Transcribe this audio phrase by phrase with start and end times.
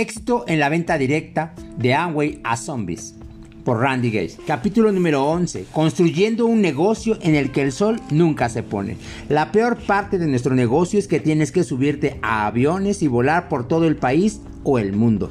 [0.00, 3.16] Éxito en la venta directa de Amway a zombies
[3.64, 4.38] por Randy Gates.
[4.46, 5.66] Capítulo número 11.
[5.72, 8.96] Construyendo un negocio en el que el sol nunca se pone.
[9.28, 13.48] La peor parte de nuestro negocio es que tienes que subirte a aviones y volar
[13.48, 15.30] por todo el país o el mundo.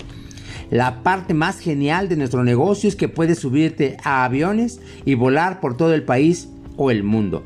[0.70, 5.62] La parte más genial de nuestro negocio es que puedes subirte a aviones y volar
[5.62, 7.42] por todo el país o el mundo.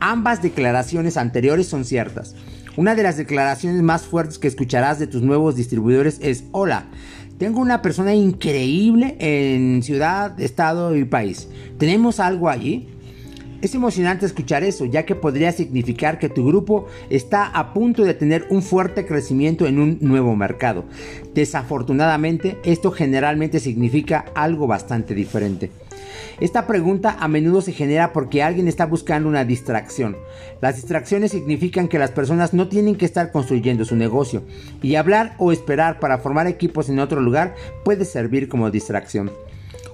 [0.00, 2.34] Ambas declaraciones anteriores son ciertas.
[2.76, 6.86] Una de las declaraciones más fuertes que escucharás de tus nuevos distribuidores es, hola,
[7.38, 11.48] tengo una persona increíble en ciudad, estado y país.
[11.78, 12.88] ¿Tenemos algo allí?
[13.62, 18.12] Es emocionante escuchar eso, ya que podría significar que tu grupo está a punto de
[18.12, 20.84] tener un fuerte crecimiento en un nuevo mercado.
[21.32, 25.70] Desafortunadamente, esto generalmente significa algo bastante diferente.
[26.40, 30.16] Esta pregunta a menudo se genera porque alguien está buscando una distracción.
[30.60, 34.42] Las distracciones significan que las personas no tienen que estar construyendo su negocio
[34.82, 37.54] y hablar o esperar para formar equipos en otro lugar
[37.84, 39.30] puede servir como distracción.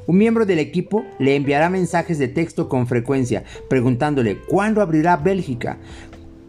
[0.07, 5.77] Un miembro del equipo le enviará mensajes de texto con frecuencia preguntándole cuándo abrirá Bélgica,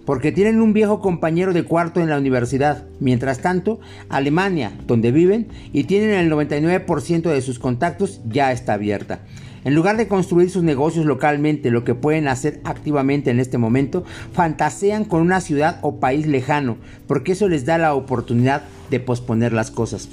[0.05, 2.86] porque tienen un viejo compañero de cuarto en la universidad.
[3.00, 9.20] Mientras tanto, Alemania, donde viven y tienen el 99% de sus contactos, ya está abierta.
[9.64, 14.04] En lugar de construir sus negocios localmente, lo que pueden hacer activamente en este momento,
[14.34, 19.54] fantasean con una ciudad o país lejano, porque eso les da la oportunidad de posponer
[19.54, 20.09] las cosas.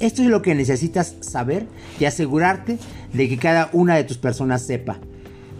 [0.00, 1.66] Esto es lo que necesitas saber
[2.00, 2.78] y asegurarte
[3.12, 4.98] de que cada una de tus personas sepa.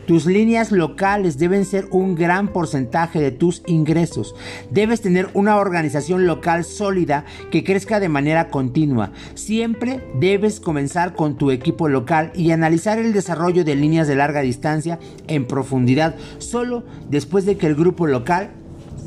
[0.09, 4.35] Tus líneas locales deben ser un gran porcentaje de tus ingresos.
[4.71, 9.13] Debes tener una organización local sólida que crezca de manera continua.
[9.35, 14.41] Siempre debes comenzar con tu equipo local y analizar el desarrollo de líneas de larga
[14.41, 18.49] distancia en profundidad solo después de que el grupo local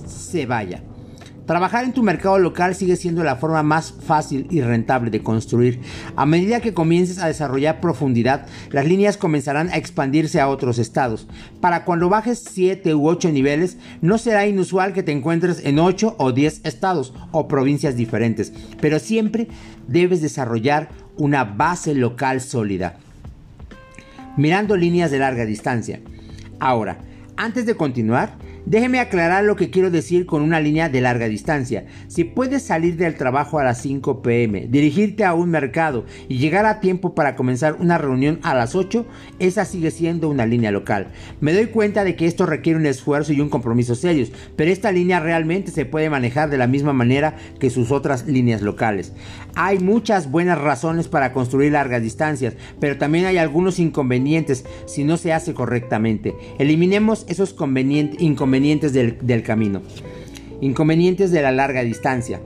[0.05, 0.83] se vaya.
[1.45, 5.81] Trabajar en tu mercado local sigue siendo la forma más fácil y rentable de construir.
[6.15, 11.27] A medida que comiences a desarrollar profundidad, las líneas comenzarán a expandirse a otros estados.
[11.59, 16.15] Para cuando bajes 7 u 8 niveles, no será inusual que te encuentres en 8
[16.19, 19.47] o 10 estados o provincias diferentes, pero siempre
[19.87, 22.97] debes desarrollar una base local sólida.
[24.37, 25.99] Mirando líneas de larga distancia.
[26.59, 26.99] Ahora,
[27.35, 31.85] antes de continuar, Déjeme aclarar lo que quiero decir con una línea de larga distancia.
[32.07, 36.67] Si puedes salir del trabajo a las 5 pm, dirigirte a un mercado y llegar
[36.67, 39.05] a tiempo para comenzar una reunión a las 8,
[39.39, 41.07] esa sigue siendo una línea local.
[41.39, 44.91] Me doy cuenta de que esto requiere un esfuerzo y un compromiso serios, pero esta
[44.91, 49.13] línea realmente se puede manejar de la misma manera que sus otras líneas locales.
[49.55, 55.17] Hay muchas buenas razones para construir largas distancias, pero también hay algunos inconvenientes si no
[55.17, 56.35] se hace correctamente.
[56.59, 59.81] Eliminemos esos inconvenientes inconvenientes del, camino.
[60.59, 62.41] Inconvenientes de la larga distancia.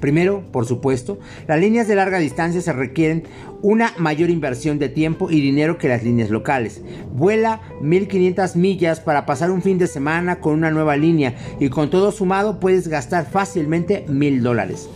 [0.00, 3.22] Primero, por supuesto, las líneas de larga distancia se requieren
[3.62, 6.82] una mayor inversión de tiempo y dinero que las líneas locales.
[7.14, 11.88] Vuela 1500 millas para pasar un fin de semana con una nueva línea y con
[11.88, 14.90] todo sumado puedes gastar fácilmente 1000 dólares.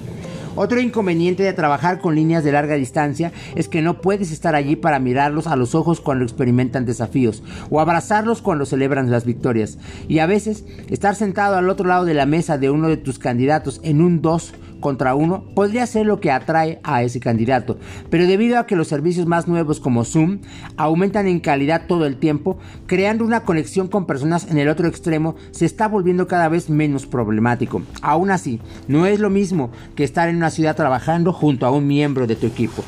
[0.56, 4.74] Otro inconveniente de trabajar con líneas de larga distancia es que no puedes estar allí
[4.74, 9.76] para mirarlos a los ojos cuando experimentan desafíos o abrazarlos cuando celebran las victorias.
[10.08, 13.18] Y a veces estar sentado al otro lado de la mesa de uno de tus
[13.18, 17.78] candidatos en un 2 contra uno podría ser lo que atrae a ese candidato,
[18.10, 20.40] pero debido a que los servicios más nuevos como Zoom
[20.76, 25.36] aumentan en calidad todo el tiempo, creando una conexión con personas en el otro extremo
[25.50, 27.82] se está volviendo cada vez menos problemático.
[28.02, 31.86] Aún así, no es lo mismo que estar en una ciudad trabajando junto a un
[31.86, 32.84] miembro de tu equipo.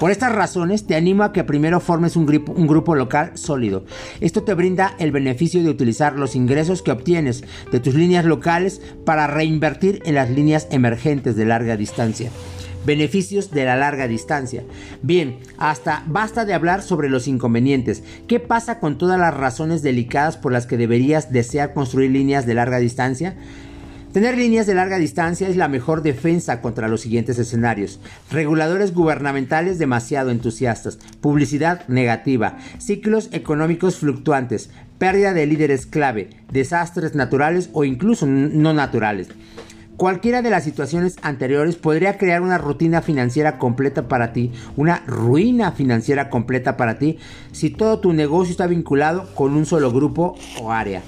[0.00, 3.84] Por estas razones, te animo a que primero formes un grupo, local sólido.
[4.22, 8.80] Esto te brinda el beneficio de utilizar los ingresos que obtienes de tus líneas locales
[9.04, 12.30] para reinvertir en las líneas emergentes de larga distancia.
[12.86, 14.64] Beneficios de la larga distancia.
[15.02, 18.02] Bien, hasta basta de hablar sobre los inconvenientes.
[18.26, 22.54] ¿Qué pasa con todas las razones delicadas por las que deberías desear construir líneas de
[22.54, 23.36] larga distancia?
[24.12, 28.00] Tener líneas de larga distancia es la mejor defensa contra los siguientes escenarios.
[28.32, 37.70] Reguladores gubernamentales demasiado entusiastas, publicidad negativa, ciclos económicos fluctuantes, pérdida de líderes clave, desastres naturales
[37.72, 39.28] o incluso no naturales.
[39.96, 45.70] Cualquiera de las situaciones anteriores podría crear una rutina financiera completa para ti, una ruina
[45.70, 47.18] financiera completa para ti,
[47.52, 51.00] si todo tu negocio está vinculado con un solo grupo o área.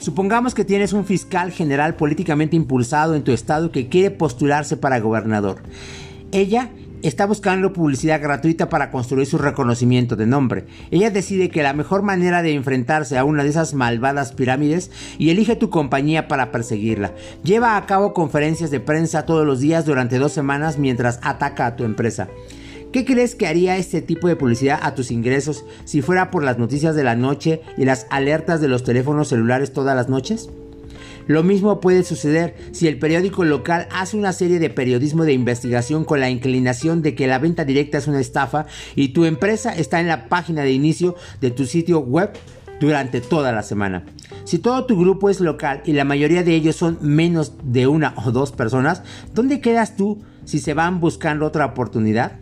[0.00, 4.98] Supongamos que tienes un fiscal general políticamente impulsado en tu estado que quiere postularse para
[4.98, 5.62] gobernador.
[6.32, 6.70] Ella
[7.02, 10.64] está buscando publicidad gratuita para construir su reconocimiento de nombre.
[10.90, 15.28] Ella decide que la mejor manera de enfrentarse a una de esas malvadas pirámides y
[15.28, 17.12] elige tu compañía para perseguirla.
[17.44, 21.76] Lleva a cabo conferencias de prensa todos los días durante dos semanas mientras ataca a
[21.76, 22.28] tu empresa.
[22.92, 26.58] ¿Qué crees que haría este tipo de publicidad a tus ingresos si fuera por las
[26.58, 30.50] noticias de la noche y las alertas de los teléfonos celulares todas las noches?
[31.28, 36.04] Lo mismo puede suceder si el periódico local hace una serie de periodismo de investigación
[36.04, 38.66] con la inclinación de que la venta directa es una estafa
[38.96, 42.32] y tu empresa está en la página de inicio de tu sitio web
[42.80, 44.04] durante toda la semana.
[44.42, 48.14] Si todo tu grupo es local y la mayoría de ellos son menos de una
[48.16, 52.32] o dos personas, ¿dónde quedas tú si se van buscando otra oportunidad?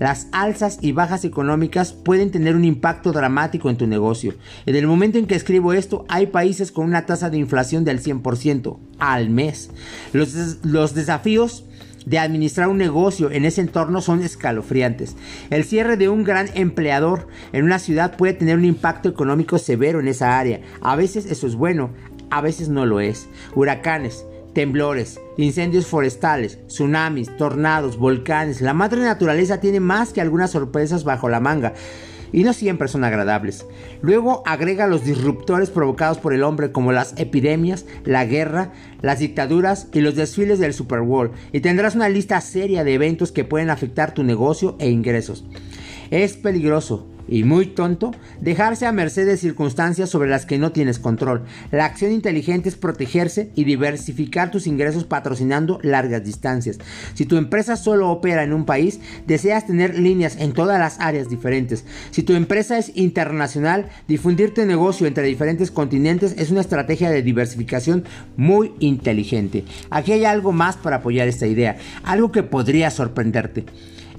[0.00, 4.34] Las alzas y bajas económicas pueden tener un impacto dramático en tu negocio.
[4.64, 8.02] En el momento en que escribo esto, hay países con una tasa de inflación del
[8.02, 9.70] 100% al mes.
[10.14, 11.66] Los, desafíos
[12.06, 15.16] de administrar un negocio en ese entorno son escalofriantes.
[15.50, 20.00] El cierre de un gran empleador en una ciudad puede tener un impacto económico severo
[20.00, 20.62] en esa área.
[20.80, 21.90] A veces eso es bueno,
[22.30, 23.28] a veces no lo es.
[23.54, 28.60] Huracanes, temblores, incendios forestales, tsunamis, tornados, volcanes.
[28.60, 31.74] La madre naturaleza tiene más que algunas sorpresas bajo la manga
[32.32, 33.66] y no siempre son agradables.
[34.02, 39.88] Luego agrega los disruptores provocados por el hombre como las epidemias, la guerra, las dictaduras
[39.92, 43.70] y los desfiles del Super Bowl y tendrás una lista seria de eventos que pueden
[43.70, 45.44] afectar tu negocio e ingresos.
[46.10, 48.10] Es peligroso, y muy tonto
[48.40, 51.44] dejarse a merced de circunstancias sobre las que no tienes control.
[51.70, 56.78] La acción inteligente es protegerse y diversificar tus ingresos patrocinando largas distancias.
[57.14, 61.30] Si tu empresa solo opera en un país, deseas tener líneas en todas las áreas
[61.30, 61.84] diferentes.
[62.10, 67.22] Si tu empresa es internacional, difundir tu negocio entre diferentes continentes es una estrategia de
[67.22, 68.04] diversificación
[68.36, 69.64] muy inteligente.
[69.90, 73.64] Aquí hay algo más para apoyar esta idea, algo que podría sorprenderte.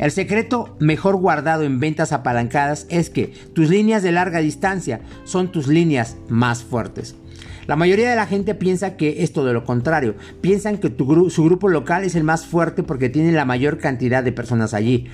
[0.02, 5.52] El secreto mejor guardado en ventas apalancadas es que tus líneas de larga distancia son
[5.52, 7.16] tus líneas más fuertes.
[7.68, 10.16] La mayoría de la gente piensa que es todo lo contrario.
[10.42, 10.92] Piensan que
[11.30, 15.06] su grupo local es el más fuerte porque tiene la mayor cantidad de personas allí.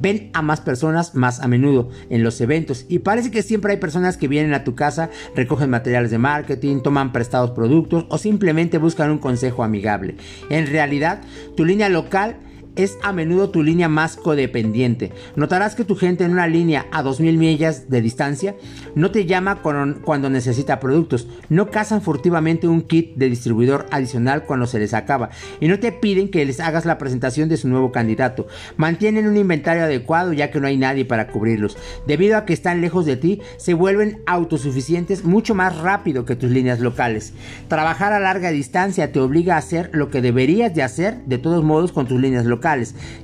[0.00, 3.78] Ven a más personas más a menudo en los eventos y parece que siempre hay
[3.78, 8.78] personas que vienen a tu casa, recogen materiales de marketing, toman prestados productos o simplemente
[8.78, 10.14] buscan un consejo amigable.
[10.50, 11.20] En realidad,
[11.56, 12.36] tu línea local
[12.76, 15.12] es a menudo tu línea más codependiente.
[15.34, 18.54] Notarás que tu gente en una línea a 2000 millas de distancia
[18.94, 24.66] no te llama cuando necesita productos, no cazan furtivamente un kit de distribuidor adicional cuando
[24.66, 25.30] se les acaba
[25.60, 28.46] y no te piden que les hagas la presentación de su nuevo candidato.
[28.76, 31.76] Mantienen un inventario adecuado ya que no hay nadie para cubrirlos.
[32.06, 36.50] Debido a que están lejos de ti, se vuelven autosuficientes mucho más rápido que tus
[36.50, 37.32] líneas locales.
[37.68, 41.64] Trabajar a larga distancia te obliga a hacer lo que deberías de hacer de todos
[41.64, 42.65] modos con tus líneas locales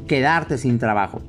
[0.06, 1.20] quedarte sin trabajo.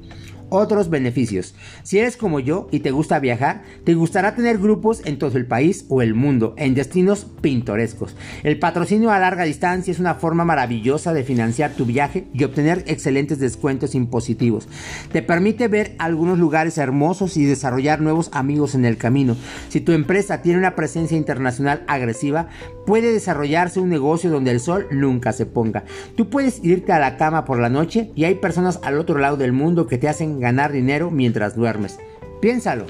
[0.55, 1.55] Otros beneficios.
[1.81, 5.47] Si eres como yo y te gusta viajar, te gustará tener grupos en todo el
[5.47, 8.15] país o el mundo, en destinos pintorescos.
[8.43, 12.83] El patrocinio a larga distancia es una forma maravillosa de financiar tu viaje y obtener
[12.85, 14.67] excelentes descuentos impositivos.
[15.11, 19.35] Te permite ver algunos lugares hermosos y desarrollar nuevos amigos en el camino.
[19.69, 22.47] Si tu empresa tiene una presencia internacional agresiva,
[22.85, 25.83] puede desarrollarse un negocio donde el sol nunca se ponga.
[26.15, 29.35] Tú puedes irte a la cama por la noche y hay personas al otro lado
[29.35, 31.97] del mundo que te hacen ganar dinero mientras duermes.
[32.41, 32.85] Piénsalo.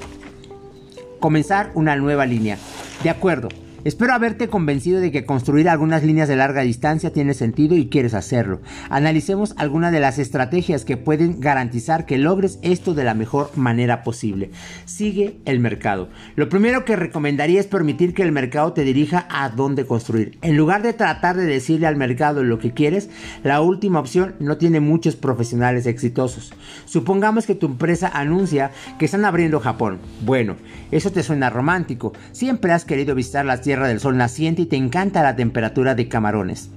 [1.20, 2.58] Comenzar una nueva línea.
[3.04, 3.48] De acuerdo,
[3.84, 8.14] Espero haberte convencido de que construir algunas líneas de larga distancia tiene sentido y quieres
[8.14, 8.62] hacerlo.
[8.88, 14.02] Analicemos algunas de las estrategias que pueden garantizar que logres esto de la mejor manera
[14.02, 14.50] posible.
[14.86, 16.08] Sigue el mercado.
[16.34, 20.38] Lo primero que recomendaría es permitir que el mercado te dirija a dónde construir.
[20.40, 23.10] En lugar de tratar de decirle al mercado lo que quieres,
[23.42, 26.54] la última opción no tiene muchos profesionales exitosos.
[26.86, 29.98] Supongamos que tu empresa anuncia que están abriendo Japón.
[30.22, 30.56] Bueno,
[30.90, 32.14] eso te suena romántico.
[32.32, 36.08] Siempre has querido visitar las tierras del Sol naciente y te encanta la temperatura de
[36.08, 36.70] camarones.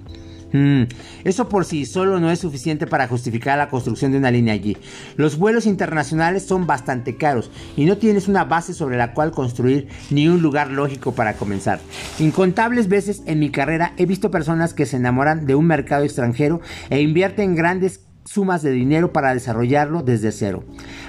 [0.54, 0.84] Mm,
[1.26, 4.78] eso por sí solo no es suficiente para justificar la construcción de una línea allí.
[5.18, 9.90] Los vuelos internacionales son bastante caros y no tienes una base sobre la cual construir
[10.10, 11.80] ni un lugar lógico para comenzar.
[12.20, 16.62] Incontables veces en mi carrera he visto personas que se enamoran de un mercado extranjero
[16.90, 20.64] e invierten grandes sumas de dinero para desarrollarlo desde cero.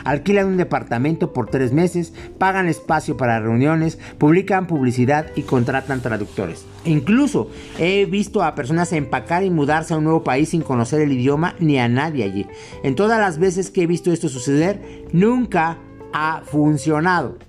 [0.04, 6.66] Alquilan un departamento por tres meses, pagan espacio para reuniones, publican publicidad y contratan traductores.
[6.84, 11.12] incluso he visto a personas empacar y mudarse a un nuevo país sin conocer el
[11.12, 12.46] idioma ni a nadie allí.
[12.82, 15.78] En todas las veces que he visto esto suceder, nunca
[16.12, 17.47] ha funcionado.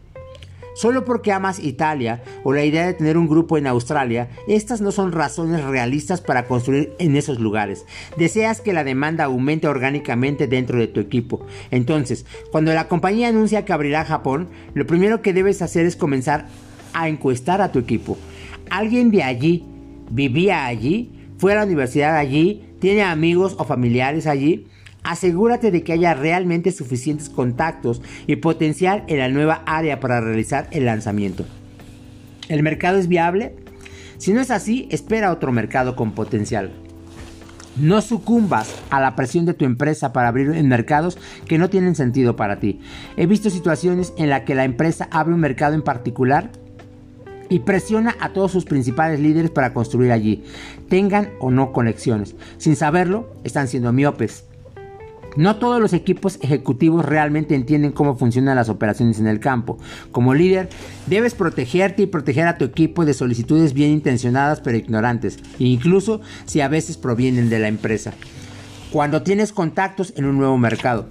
[0.79, 4.93] Solo porque amas Italia o la idea de tener un grupo en Australia, estas no
[4.93, 7.85] son razones realistas para construir en esos lugares.
[8.15, 11.45] Deseas que la demanda aumente orgánicamente dentro de tu equipo.
[11.69, 16.47] Entonces, cuando la compañía anuncia que abrirá Japón, lo primero que debes hacer es comenzar
[16.93, 18.17] a encuestar a tu equipo.
[18.69, 19.65] ¿Alguien de allí
[20.09, 21.11] vivía allí?
[21.39, 22.69] ¿Fue a la universidad allí?
[22.79, 24.65] ¿Tiene amigos o familiares allí?
[25.03, 30.67] Asegúrate de que haya realmente suficientes contactos y potencial en la nueva área para realizar
[30.71, 31.45] el lanzamiento.
[32.49, 33.55] ¿El mercado es viable?
[34.17, 36.71] Si no es así, espera otro mercado con potencial.
[37.77, 41.95] No sucumbas a la presión de tu empresa para abrir en mercados que no tienen
[41.95, 42.81] sentido para ti.
[43.15, 46.51] He visto situaciones en las que la empresa abre un mercado en particular
[47.47, 50.43] y presiona a todos sus principales líderes para construir allí,
[50.89, 52.35] tengan o no conexiones.
[52.57, 54.48] Sin saberlo, están siendo miopes.
[55.35, 59.77] No todos los equipos ejecutivos realmente entienden cómo funcionan las operaciones en el campo.
[60.11, 60.69] Como líder,
[61.07, 66.61] debes protegerte y proteger a tu equipo de solicitudes bien intencionadas pero ignorantes, incluso si
[66.61, 68.13] a veces provienen de la empresa.
[68.91, 71.07] Cuando tienes contactos en un nuevo mercado,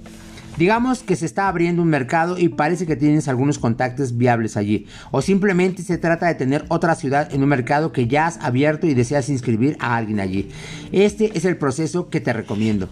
[0.58, 4.86] Digamos que se está abriendo un mercado y parece que tienes algunos contactos viables allí.
[5.12, 8.88] O simplemente se trata de tener otra ciudad en un mercado que ya has abierto
[8.88, 10.50] y deseas inscribir a alguien allí.
[10.90, 12.88] Este es el proceso que te recomiendo.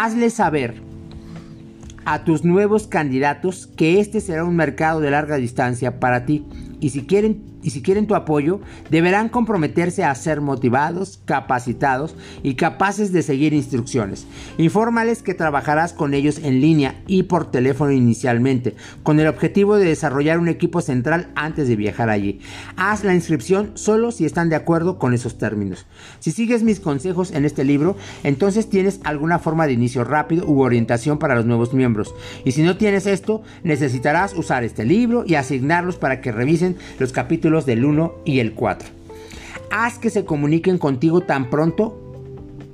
[0.00, 0.80] Hazle saber
[2.04, 6.46] a tus nuevos candidatos que este será un mercado de larga distancia para ti.
[6.78, 8.60] Y si quieren y si quieren tu apoyo,
[8.90, 14.26] deberán comprometerse a ser motivados, capacitados y capaces de seguir instrucciones.
[14.58, 19.86] Infórmales que trabajarás con ellos en línea y por teléfono inicialmente, con el objetivo de
[19.86, 22.40] desarrollar un equipo central antes de viajar allí.
[22.76, 25.86] Haz la inscripción solo si están de acuerdo con esos términos.
[26.20, 30.62] Si sigues mis consejos en este libro, entonces tienes alguna forma de inicio rápido u
[30.62, 32.14] orientación para los nuevos miembros.
[32.44, 37.12] Y si no tienes esto, necesitarás usar este libro y asignarlos para que revisen los
[37.12, 38.88] capítulos del 1 y el 4.
[39.70, 42.07] Haz que se comuniquen contigo tan pronto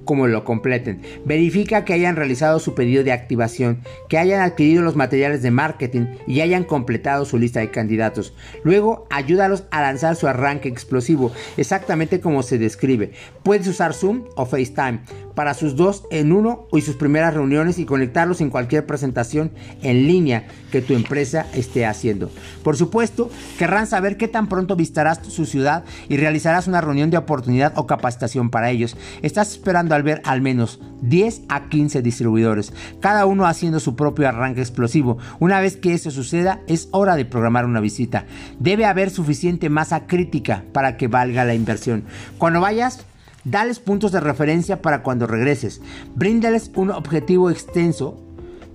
[0.05, 1.03] como lo completen.
[1.25, 6.07] Verifica que hayan realizado su pedido de activación, que hayan adquirido los materiales de marketing
[6.27, 8.35] y hayan completado su lista de candidatos.
[8.63, 13.13] Luego, ayúdalos a lanzar su arranque explosivo, exactamente como se describe.
[13.43, 15.01] Puedes usar Zoom o FaceTime
[15.35, 19.51] para sus dos en uno y sus primeras reuniones y conectarlos en cualquier presentación
[19.83, 22.31] en línea que tu empresa esté haciendo.
[22.63, 27.17] Por supuesto, querrán saber qué tan pronto visitarás su ciudad y realizarás una reunión de
[27.17, 28.97] oportunidad o capacitación para ellos.
[29.23, 34.29] Estás esperando al ver al menos 10 a 15 distribuidores, cada uno haciendo su propio
[34.29, 35.19] arranque explosivo.
[35.41, 38.27] Una vez que eso suceda, es hora de programar una visita.
[38.59, 42.05] Debe haber suficiente masa crítica para que valga la inversión.
[42.39, 43.05] Cuando vayas,
[43.45, 45.83] Dales puntos de referencia para cuando regreses.
[46.15, 48.19] Bríndales un objetivo extenso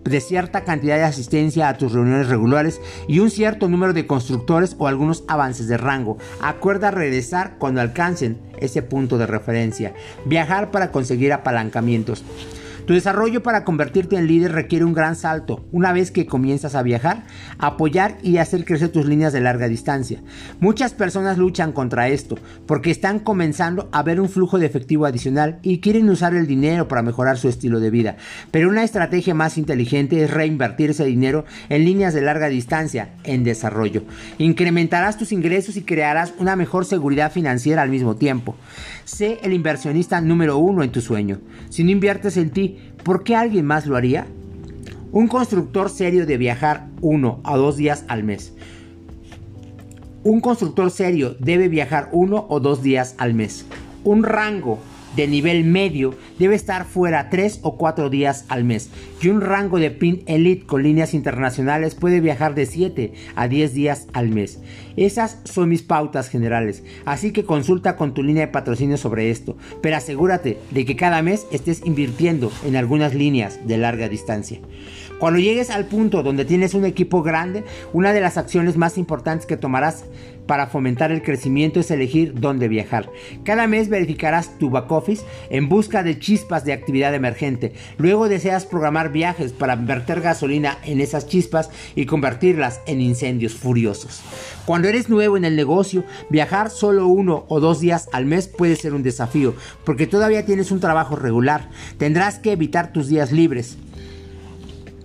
[0.10, 4.76] de cierta cantidad de asistencia a tus reuniones regulares y un cierto número de constructores
[4.78, 6.18] o algunos avances de rango.
[6.42, 9.94] Acuerda regresar cuando alcancen ese punto de referencia.
[10.26, 12.24] Viajar para conseguir apalancamientos.
[12.90, 15.64] Tu desarrollo para convertirte en líder requiere un gran salto.
[15.72, 17.22] Una vez que comienzas a viajar,
[17.60, 20.24] apoyar y hacer crecer tus líneas de larga distancia.
[20.60, 25.60] Muchas personas luchan contra esto porque están comenzando a ver un flujo de efectivo adicional
[25.62, 28.18] y quieren usar el dinero para mejorar su estilo de vida.
[28.50, 33.44] Pero una estrategia más inteligente es reinvertir ese dinero en líneas de larga distancia en
[33.44, 34.02] desarrollo.
[34.40, 38.56] Incrementarás tus ingresos y crearás una mejor seguridad financiera al mismo tiempo.
[39.10, 41.40] Sé el inversionista número uno en tu sueño.
[41.70, 44.28] Si no inviertes en ti, ¿por qué alguien más lo haría?
[45.12, 48.54] Un constructor serio de viajar uno a dos días al mes.
[50.24, 53.66] Un constructor serio debe viajar uno o dos días al mes.
[54.04, 54.78] Un rango
[55.16, 58.90] de nivel medio debe estar fuera 3 o 4 días al mes
[59.22, 63.74] y un rango de pin elite con líneas internacionales puede viajar de 7 a 10
[63.74, 64.60] días al mes.
[64.96, 69.58] Esas son mis pautas generales, así que consulta con tu línea de patrocinio sobre esto,
[69.82, 74.60] pero asegúrate de que cada mes estés invirtiendo en algunas líneas de larga distancia.
[75.20, 79.46] Cuando llegues al punto donde tienes un equipo grande, una de las acciones más importantes
[79.46, 80.06] que tomarás
[80.48, 83.12] para fomentar el crecimiento es elegir dónde viajar.
[83.44, 87.74] Cada mes verificarás tu back office en busca de chispas de actividad emergente.
[87.98, 94.22] Luego deseas programar viajes para verter gasolina en esas chispas y convertirlas en incendios furiosos.
[94.66, 98.78] Cuando eres nuevo en el negocio, viajar solo uno o dos días al mes puede
[98.78, 101.70] ser un desafío porque todavía tienes un trabajo regular.
[101.98, 103.78] Tendrás que evitar tus días libres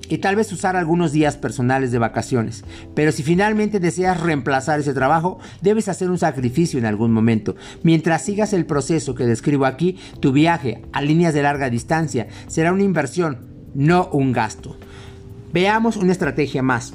[0.08, 2.64] y tal vez usar algunos días personales de vacaciones.
[2.94, 7.56] Pero si finalmente deseas reemplazar ese trabajo, debes hacer un sacrificio en algún momento.
[7.82, 12.72] Mientras sigas el proceso que describo aquí, tu viaje a líneas de larga distancia será
[12.72, 13.38] una inversión,
[13.74, 14.76] no un gasto.
[15.52, 16.94] Veamos una estrategia más.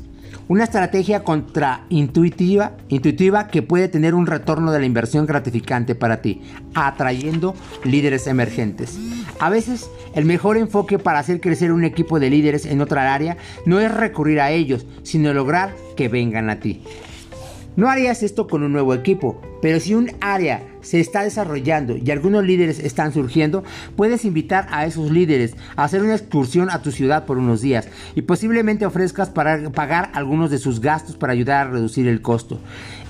[0.50, 6.42] Una estrategia contraintuitiva intuitiva que puede tener un retorno de la inversión gratificante para ti,
[6.74, 7.54] atrayendo
[7.84, 8.98] líderes emergentes.
[9.40, 13.38] A veces, el mejor enfoque para hacer crecer un equipo de líderes en otra área
[13.68, 16.82] no es recurrir a ellos, sino lograr que vengan a ti.
[17.76, 22.10] No harías esto con un nuevo equipo, pero si un área se está desarrollando y
[22.12, 23.64] algunos líderes están surgiendo,
[23.96, 27.88] puedes invitar a esos líderes a hacer una excursión a tu ciudad por unos días
[28.16, 32.60] y posiblemente ofrezcas para pagar algunos de sus gastos para ayudar a reducir el costo.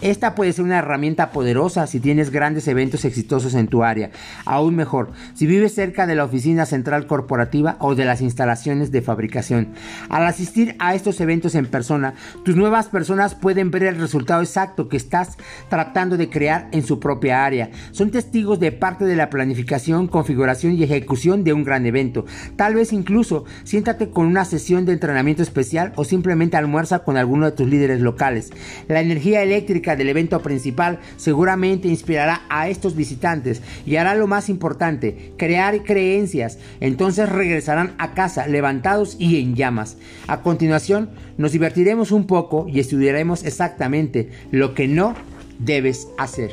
[0.01, 4.11] Esta puede ser una herramienta poderosa si tienes grandes eventos exitosos en tu área.
[4.45, 9.01] Aún mejor, si vives cerca de la oficina central corporativa o de las instalaciones de
[9.01, 9.73] fabricación.
[10.09, 12.13] Al asistir a estos eventos en persona,
[12.45, 15.37] tus nuevas personas pueden ver el resultado exacto que estás
[15.69, 20.73] tratando de crear en su propia área son testigos de parte de la planificación, configuración
[20.73, 22.23] y ejecución de un gran evento.
[22.55, 27.45] Tal vez incluso siéntate con una sesión de entrenamiento especial o simplemente almuerza con alguno
[27.45, 28.51] de tus líderes locales.
[28.87, 34.47] La energía eléctrica del evento principal seguramente inspirará a estos visitantes y hará lo más
[34.47, 36.57] importante, crear creencias.
[36.79, 39.97] Entonces regresarán a casa levantados y en llamas.
[40.27, 45.15] A continuación, nos divertiremos un poco y estudiaremos exactamente lo que no
[45.59, 46.51] debes hacer.